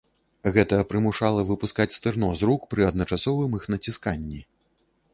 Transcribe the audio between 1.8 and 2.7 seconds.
стырно з рук